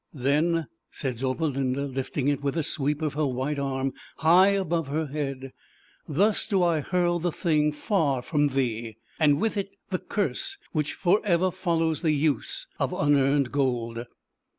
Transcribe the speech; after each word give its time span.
"Then," 0.31 0.65
said 0.89 1.17
Zauberlinda, 1.17 1.85
lifting 1.85 2.27
it 2.27 2.41
with 2.41 2.57
a 2.57 2.63
sweep 2.63 3.03
of 3.03 3.13
her 3.13 3.27
white 3.27 3.59
arm, 3.59 3.93
high 4.17 4.47
above 4.47 4.87
her 4.87 5.05
head, 5.05 5.53
"Thus 6.07 6.47
do 6.47 6.63
I 6.63 6.79
hurl 6.79 7.19
the 7.19 7.31
thing 7.31 7.71
far 7.71 8.23
from 8.23 8.47
thee, 8.47 8.97
and 9.19 9.39
with 9.39 9.57
it 9.57 9.69
the 9.91 9.99
curse 9.99 10.57
which 10.71 10.95
forever 10.95 11.51
fol 11.51 11.81
lows 11.81 12.01
the 12.01 12.13
use 12.13 12.65
of 12.79 12.93
Unearned 12.93 13.51
Gold. 13.51 14.07